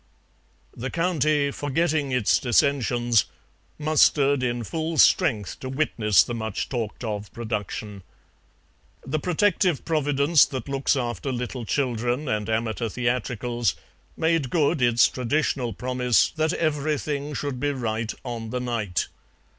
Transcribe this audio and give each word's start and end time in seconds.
The 0.75 0.89
County, 0.89 1.51
forgetting 1.51 2.11
its 2.11 2.39
dissensions, 2.39 3.25
mustered 3.77 4.41
in 4.41 4.63
full 4.63 4.97
strength 4.97 5.59
to 5.59 5.69
witness 5.69 6.23
the 6.23 6.33
much 6.33 6.69
talked 6.69 7.03
of 7.03 7.31
production. 7.33 8.01
The 9.05 9.19
protective 9.19 9.85
Providence 9.85 10.43
that 10.45 10.67
looks 10.67 10.95
after 10.95 11.31
little 11.31 11.65
children 11.65 12.27
and 12.27 12.49
amateur 12.49 12.89
theatricals 12.89 13.75
made 14.17 14.49
good 14.49 14.81
its 14.81 15.07
traditional 15.07 15.71
promise 15.71 16.31
that 16.31 16.53
everything 16.53 17.35
should 17.35 17.59
be 17.59 17.69
right 17.71 18.11
on 18.25 18.49
the 18.49 18.59
night. 18.59 19.07